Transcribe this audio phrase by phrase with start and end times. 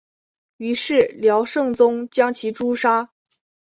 [0.57, 3.11] 于是辽圣宗将其诛杀。